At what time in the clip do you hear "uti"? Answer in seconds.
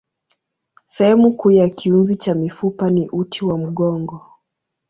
3.09-3.45